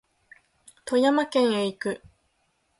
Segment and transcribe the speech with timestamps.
[0.83, 2.01] 富山県へ行く